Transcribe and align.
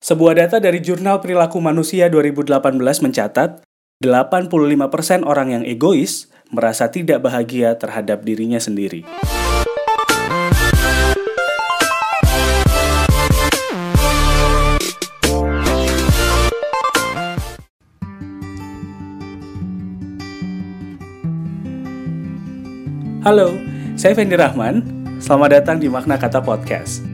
Sebuah 0.00 0.32
data 0.32 0.56
dari 0.56 0.80
Jurnal 0.80 1.20
Perilaku 1.20 1.60
Manusia 1.60 2.08
2018 2.08 2.56
mencatat, 2.80 3.60
85% 4.00 5.28
orang 5.28 5.60
yang 5.60 5.64
egois 5.68 6.32
merasa 6.48 6.88
tidak 6.88 7.20
bahagia 7.20 7.76
terhadap 7.76 8.24
dirinya 8.24 8.56
sendiri. 8.56 9.04
Halo, 23.20 23.52
saya 24.00 24.16
Fendi 24.16 24.32
Rahman. 24.32 24.80
Selamat 25.20 25.60
datang 25.60 25.76
di 25.76 25.92
Makna 25.92 26.16
Kata 26.16 26.40
Podcast. 26.40 27.09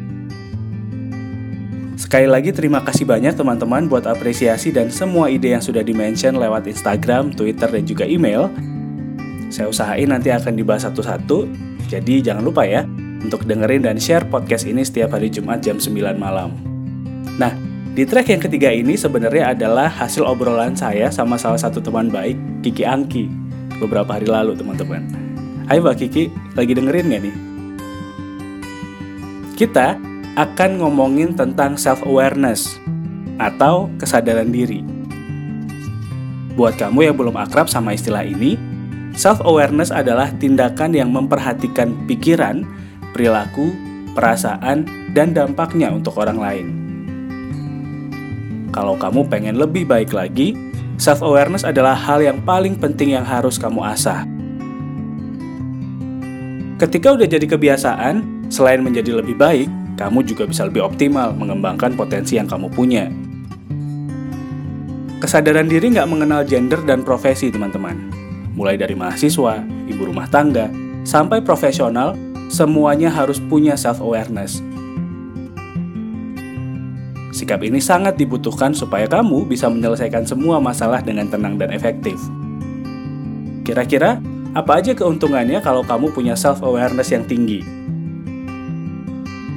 Sekali 2.07 2.30
lagi 2.30 2.54
terima 2.54 2.86
kasih 2.86 3.02
banyak 3.02 3.34
teman-teman 3.34 3.90
buat 3.90 4.07
apresiasi 4.07 4.71
dan 4.71 4.94
semua 4.94 5.26
ide 5.26 5.50
yang 5.50 5.58
sudah 5.58 5.82
dimention 5.82 6.39
lewat 6.39 6.71
Instagram, 6.71 7.35
Twitter, 7.35 7.67
dan 7.67 7.82
juga 7.82 8.07
email. 8.07 8.46
Saya 9.50 9.67
usahain 9.67 10.07
nanti 10.07 10.31
akan 10.31 10.54
dibahas 10.54 10.86
satu-satu, 10.86 11.50
jadi 11.90 12.22
jangan 12.22 12.46
lupa 12.46 12.62
ya 12.62 12.86
untuk 13.26 13.43
dengerin 13.43 13.90
dan 13.90 13.98
share 13.98 14.22
podcast 14.22 14.71
ini 14.71 14.86
setiap 14.86 15.18
hari 15.18 15.34
Jumat 15.34 15.67
jam 15.67 15.82
9 15.82 16.14
malam. 16.14 16.54
Nah, 17.43 17.50
di 17.90 18.07
track 18.07 18.31
yang 18.31 18.39
ketiga 18.39 18.70
ini 18.70 18.95
sebenarnya 18.95 19.59
adalah 19.59 19.90
hasil 19.90 20.23
obrolan 20.23 20.79
saya 20.79 21.11
sama 21.11 21.34
salah 21.34 21.59
satu 21.59 21.82
teman 21.82 22.07
baik, 22.07 22.39
Kiki 22.62 22.86
Angki, 22.86 23.26
beberapa 23.82 24.14
hari 24.14 24.31
lalu 24.31 24.54
teman-teman. 24.54 25.03
Hai 25.67 25.82
Mbak 25.82 26.07
Kiki, 26.07 26.31
lagi 26.54 26.70
dengerin 26.70 27.11
gak 27.11 27.23
nih? 27.26 27.36
Kita 29.59 30.06
akan 30.36 30.85
ngomongin 30.85 31.32
tentang 31.32 31.81
self-awareness 31.81 32.77
atau 33.41 33.89
kesadaran 33.97 34.53
diri. 34.53 34.84
Buat 36.56 36.77
kamu 36.77 37.12
yang 37.12 37.17
belum 37.17 37.37
akrab 37.37 37.69
sama 37.69 37.97
istilah 37.97 38.25
ini, 38.25 38.57
self-awareness 39.17 39.89
adalah 39.89 40.29
tindakan 40.37 40.92
yang 40.92 41.09
memperhatikan 41.12 41.92
pikiran, 42.05 42.64
perilaku, 43.17 43.73
perasaan, 44.12 44.84
dan 45.17 45.33
dampaknya 45.33 45.92
untuk 45.92 46.20
orang 46.20 46.37
lain. 46.41 46.67
Kalau 48.73 48.97
kamu 49.01 49.25
pengen 49.33 49.57
lebih 49.57 49.89
baik 49.89 50.12
lagi, 50.12 50.53
self-awareness 51.01 51.64
adalah 51.64 51.97
hal 51.97 52.20
yang 52.20 52.45
paling 52.45 52.77
penting 52.77 53.17
yang 53.17 53.25
harus 53.25 53.57
kamu 53.57 53.81
asah. 53.84 54.29
Ketika 56.77 57.17
udah 57.17 57.25
jadi 57.25 57.48
kebiasaan, 57.48 58.48
selain 58.53 58.84
menjadi 58.84 59.17
lebih 59.17 59.33
baik, 59.41 59.69
kamu 59.97 60.22
juga 60.28 60.44
bisa 60.44 60.69
lebih 60.69 60.84
optimal 60.84 61.33
mengembangkan 61.33 61.97
potensi 61.97 62.36
yang 62.36 62.44
kamu 62.47 62.69
punya. 62.69 63.08
Kesadaran 65.16 65.66
diri 65.66 65.97
nggak 65.97 66.08
mengenal 66.12 66.44
gender 66.44 66.84
dan 66.84 67.00
profesi, 67.00 67.48
teman-teman. 67.48 68.12
Mulai 68.52 68.77
dari 68.77 68.92
mahasiswa, 68.92 69.64
ibu 69.89 70.02
rumah 70.05 70.28
tangga, 70.28 70.69
sampai 71.08 71.41
profesional, 71.41 72.12
semuanya 72.52 73.08
harus 73.08 73.41
punya 73.41 73.74
self-awareness. 73.74 74.61
Sikap 77.33 77.64
ini 77.64 77.80
sangat 77.80 78.17
dibutuhkan 78.20 78.72
supaya 78.72 79.08
kamu 79.08 79.48
bisa 79.48 79.69
menyelesaikan 79.69 80.24
semua 80.24 80.61
masalah 80.61 81.00
dengan 81.05 81.28
tenang 81.28 81.56
dan 81.56 81.72
efektif. 81.72 82.17
Kira-kira, 83.64 84.20
apa 84.56 84.80
aja 84.80 84.97
keuntungannya 84.97 85.61
kalau 85.61 85.84
kamu 85.84 86.12
punya 86.17 86.33
self-awareness 86.33 87.12
yang 87.12 87.24
tinggi? 87.28 87.86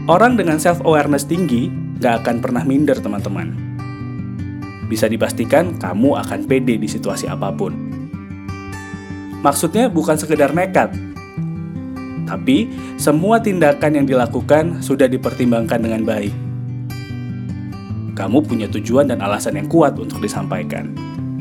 Orang 0.10 0.42
dengan 0.42 0.58
self-awareness 0.58 1.30
tinggi 1.30 1.70
gak 2.02 2.26
akan 2.26 2.42
pernah 2.42 2.66
minder 2.66 2.98
teman-teman. 2.98 3.54
Bisa 4.90 5.06
dipastikan 5.06 5.78
kamu 5.78 6.18
akan 6.26 6.50
pede 6.50 6.82
di 6.82 6.90
situasi 6.90 7.30
apa 7.30 7.54
pun. 7.54 7.78
Maksudnya 9.46 9.86
bukan 9.86 10.18
sekedar 10.18 10.50
nekat, 10.50 10.98
tapi 12.26 12.74
semua 12.98 13.38
tindakan 13.38 14.02
yang 14.02 14.06
dilakukan 14.10 14.82
sudah 14.82 15.06
dipertimbangkan 15.06 15.78
dengan 15.78 16.02
baik. 16.02 16.34
Kamu 18.18 18.42
punya 18.50 18.66
tujuan 18.66 19.14
dan 19.14 19.22
alasan 19.22 19.62
yang 19.62 19.70
kuat 19.70 19.94
untuk 20.02 20.26
disampaikan. 20.26 20.90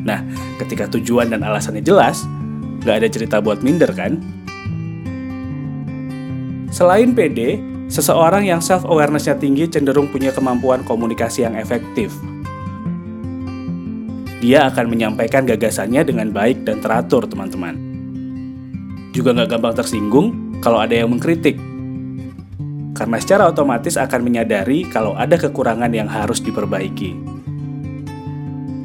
Nah, 0.05 0.21
ketika 0.61 0.85
tujuan 0.93 1.33
dan 1.33 1.41
alasannya 1.41 1.81
jelas, 1.81 2.21
gak 2.85 3.01
ada 3.01 3.09
cerita 3.09 3.41
buat 3.41 3.65
minder 3.65 3.89
kan? 3.97 4.21
Selain 6.69 7.17
pede, 7.17 7.68
Seseorang 7.89 8.45
yang 8.45 8.61
self-awareness-nya 8.61 9.41
tinggi 9.41 9.65
cenderung 9.65 10.13
punya 10.13 10.29
kemampuan 10.29 10.85
komunikasi 10.85 11.41
yang 11.41 11.57
efektif. 11.57 12.13
Dia 14.45 14.69
akan 14.69 14.93
menyampaikan 14.93 15.41
gagasannya 15.49 16.05
dengan 16.05 16.29
baik 16.29 16.69
dan 16.69 16.85
teratur, 16.85 17.25
teman-teman. 17.25 17.81
Juga 19.09 19.33
nggak 19.33 19.57
gampang 19.57 19.73
tersinggung 19.73 20.27
kalau 20.61 20.77
ada 20.77 20.93
yang 20.93 21.09
mengkritik. 21.09 21.57
Karena 22.93 23.17
secara 23.17 23.49
otomatis 23.49 23.97
akan 23.97 24.21
menyadari 24.21 24.85
kalau 24.85 25.17
ada 25.17 25.33
kekurangan 25.33 25.89
yang 25.89 26.05
harus 26.05 26.45
diperbaiki. 26.45 27.17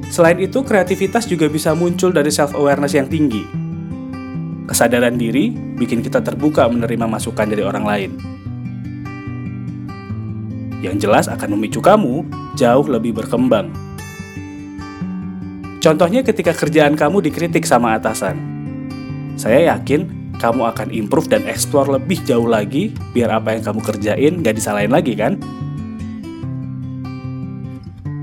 Selain 0.09 0.41
itu, 0.41 0.65
kreativitas 0.65 1.29
juga 1.29 1.45
bisa 1.53 1.77
muncul 1.77 2.09
dari 2.09 2.33
self-awareness 2.33 2.97
yang 2.97 3.13
tinggi. 3.13 3.45
Kesadaran 4.65 5.21
diri 5.21 5.53
bikin 5.53 6.01
kita 6.01 6.25
terbuka 6.25 6.65
menerima 6.73 7.05
masukan 7.05 7.45
dari 7.45 7.61
orang 7.61 7.85
lain 7.85 8.34
yang 10.85 11.01
jelas 11.01 11.33
akan 11.33 11.57
memicu 11.57 11.81
kamu 11.81 12.29
jauh 12.61 12.85
lebih 12.85 13.17
berkembang. 13.17 13.73
Contohnya 15.81 16.21
ketika 16.21 16.53
kerjaan 16.53 16.97
kamu 16.97 17.25
dikritik 17.25 17.65
sama 17.65 17.97
atasan. 17.97 18.37
Saya 19.41 19.75
yakin 19.75 20.33
kamu 20.37 20.63
akan 20.77 20.89
improve 20.93 21.33
dan 21.33 21.45
explore 21.49 21.89
lebih 21.89 22.21
jauh 22.25 22.49
lagi 22.49 22.93
biar 23.17 23.33
apa 23.41 23.57
yang 23.57 23.65
kamu 23.65 23.81
kerjain 23.81 24.33
gak 24.45 24.57
disalahin 24.61 24.93
lagi 24.93 25.17
kan? 25.17 25.41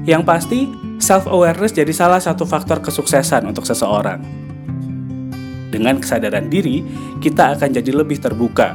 Yang 0.05 0.23
pasti, 0.25 0.59
self-awareness 0.97 1.77
jadi 1.77 1.93
salah 1.93 2.17
satu 2.17 2.45
faktor 2.49 2.81
kesuksesan 2.81 3.45
untuk 3.45 3.69
seseorang. 3.69 4.21
Dengan 5.69 6.01
kesadaran 6.01 6.49
diri, 6.49 6.81
kita 7.21 7.53
akan 7.53 7.69
jadi 7.77 7.91
lebih 7.93 8.17
terbuka 8.17 8.73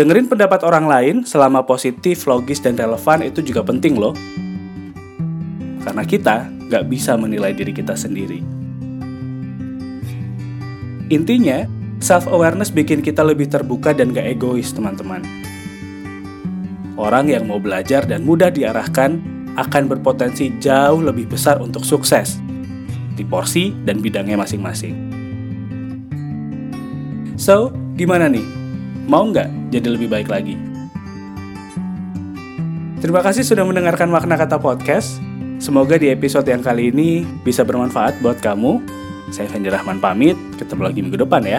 Dengerin 0.00 0.32
pendapat 0.32 0.64
orang 0.64 0.88
lain 0.88 1.28
selama 1.28 1.60
positif, 1.68 2.24
logis, 2.24 2.64
dan 2.64 2.72
relevan 2.72 3.20
itu 3.20 3.44
juga 3.44 3.60
penting 3.60 4.00
loh. 4.00 4.16
Karena 5.84 6.08
kita 6.08 6.48
nggak 6.48 6.88
bisa 6.88 7.20
menilai 7.20 7.52
diri 7.52 7.68
kita 7.76 7.92
sendiri. 7.92 8.40
Intinya, 11.12 11.68
self-awareness 12.00 12.72
bikin 12.72 13.04
kita 13.04 13.20
lebih 13.20 13.52
terbuka 13.52 13.92
dan 13.92 14.16
gak 14.16 14.40
egois, 14.40 14.72
teman-teman. 14.72 15.20
Orang 16.96 17.28
yang 17.28 17.44
mau 17.44 17.60
belajar 17.60 18.08
dan 18.08 18.24
mudah 18.24 18.48
diarahkan 18.48 19.20
akan 19.60 19.84
berpotensi 19.84 20.48
jauh 20.64 21.04
lebih 21.04 21.28
besar 21.28 21.60
untuk 21.60 21.84
sukses 21.84 22.40
di 23.20 23.24
porsi 23.28 23.76
dan 23.84 24.00
bidangnya 24.00 24.40
masing-masing. 24.40 24.96
So, 27.36 27.68
gimana 28.00 28.32
nih? 28.32 28.59
Mau 29.10 29.26
nggak 29.26 29.74
jadi 29.74 29.90
lebih 29.90 30.06
baik 30.06 30.30
lagi? 30.30 30.54
Terima 33.02 33.26
kasih 33.26 33.42
sudah 33.42 33.66
mendengarkan 33.66 34.06
makna 34.06 34.38
kata 34.38 34.62
podcast. 34.62 35.18
Semoga 35.58 35.98
di 35.98 36.14
episode 36.14 36.46
yang 36.46 36.62
kali 36.62 36.94
ini 36.94 37.26
bisa 37.42 37.66
bermanfaat 37.66 38.22
buat 38.22 38.38
kamu. 38.38 38.78
Saya 39.34 39.50
Fendi 39.50 39.66
Rahman 39.66 39.98
pamit, 39.98 40.38
ketemu 40.62 40.86
lagi 40.86 41.02
minggu 41.02 41.18
depan 41.26 41.42
ya. 41.42 41.58